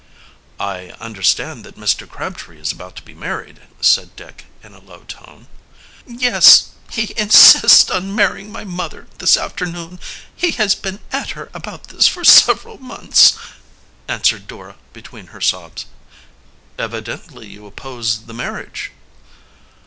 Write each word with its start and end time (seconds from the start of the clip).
"I 0.59 0.95
understand 0.99 1.63
that 1.63 1.75
Mr. 1.77 2.09
Crabtree 2.09 2.59
is 2.59 2.71
about 2.71 2.95
to 2.95 3.03
be 3.03 3.13
married," 3.13 3.59
said 3.81 4.15
Dick 4.15 4.45
in 4.63 4.73
a 4.73 4.79
low 4.81 5.01
tone. 5.03 5.45
"Yes, 6.07 6.69
he 6.89 7.13
insists 7.15 7.87
on 7.91 8.15
marrying 8.15 8.51
my 8.51 8.63
mother 8.63 9.05
this 9.19 9.37
afternoon. 9.37 9.99
He 10.35 10.53
has 10.53 10.73
been 10.73 11.01
at 11.11 11.37
her 11.37 11.51
about 11.53 11.89
this 11.89 12.07
for 12.07 12.23
several 12.23 12.79
months," 12.79 13.35
answered 14.07 14.47
Dora 14.47 14.75
between 14.91 15.27
her 15.27 15.39
sobs. 15.39 15.85
"Evidently 16.79 17.45
you 17.47 17.67
oppose 17.67 18.25
the 18.25 18.33
marriage." 18.33 18.91